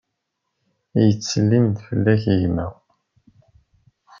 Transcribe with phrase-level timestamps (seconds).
[1.05, 2.67] Yettsellim-d fell-ak gma.